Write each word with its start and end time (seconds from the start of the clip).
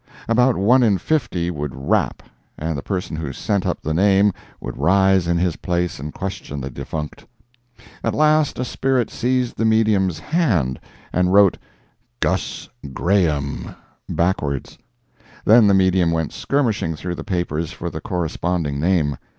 About 0.27 0.57
one 0.57 0.81
in 0.81 0.97
fifty 0.97 1.51
would 1.51 1.75
rap, 1.75 2.23
and 2.57 2.75
the 2.75 2.81
person 2.81 3.15
who 3.15 3.31
sent 3.31 3.67
up 3.67 3.83
the 3.83 3.93
name 3.93 4.33
would 4.59 4.75
rise 4.79 5.27
in 5.27 5.37
his 5.37 5.57
place 5.57 5.99
and 5.99 6.11
question 6.11 6.59
the 6.59 6.71
defunct. 6.71 7.23
At 8.03 8.15
last 8.15 8.57
a 8.57 8.65
spirit 8.65 9.11
seized 9.11 9.57
the 9.57 9.63
medium's 9.63 10.17
hand 10.17 10.79
and 11.13 11.31
wrote 11.31 11.59
"Gus 12.19 12.67
Graham" 12.91 13.75
backwards. 14.09 14.79
Then 15.45 15.67
the 15.67 15.75
medium 15.75 16.09
went 16.09 16.33
skirmishing 16.33 16.95
through 16.95 17.13
the 17.13 17.23
papers 17.23 17.71
for 17.71 17.91
the 17.91 18.01
corresponding 18.01 18.79
name. 18.79 19.17